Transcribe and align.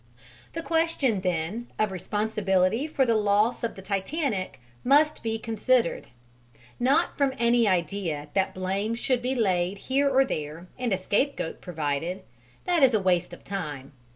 The 0.53 0.63
question, 0.63 1.21
then, 1.21 1.67
of 1.77 1.91
responsibility 1.91 2.87
for 2.87 3.05
the 3.05 3.13
loss 3.13 3.63
of 3.63 3.75
the 3.75 3.83
Titanic 3.83 4.59
must 4.83 5.21
be 5.21 5.37
considered: 5.37 6.07
not 6.79 7.15
from 7.19 7.35
any 7.37 7.67
idea 7.67 8.29
that 8.33 8.55
blame 8.55 8.95
should 8.95 9.21
be 9.21 9.35
laid 9.35 9.77
here 9.77 10.09
or 10.09 10.25
there 10.25 10.65
and 10.79 10.91
a 10.91 10.97
scapegoat 10.97 11.61
provided 11.61 12.23
that 12.65 12.81
is 12.81 12.95
a 12.95 12.99
waste 12.99 13.31
of 13.31 13.43
time. 13.43 13.91